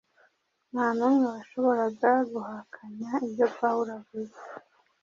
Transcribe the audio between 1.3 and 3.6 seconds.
washoboraga guhakanya ibyo